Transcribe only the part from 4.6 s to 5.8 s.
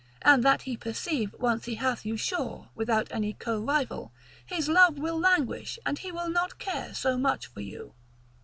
love will languish,